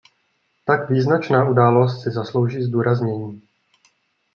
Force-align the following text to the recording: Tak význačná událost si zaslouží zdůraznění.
Tak 0.65 0.89
význačná 0.89 1.49
událost 1.49 2.03
si 2.03 2.11
zaslouží 2.11 2.61
zdůraznění. 2.61 3.41